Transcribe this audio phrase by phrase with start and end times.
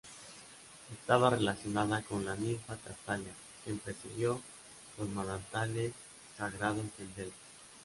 [0.97, 4.41] Estaba relacionada con la ninfa Castalia, quien presidió
[4.97, 5.93] los manantiales
[6.35, 7.37] sagrados en Delfos.